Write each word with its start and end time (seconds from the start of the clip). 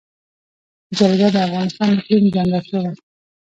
جلګه 0.97 1.27
د 1.35 1.37
افغانستان 1.47 1.89
د 1.95 1.97
اقلیم 1.99 2.25
ځانګړتیا 2.35 2.79
ده. 2.85 2.91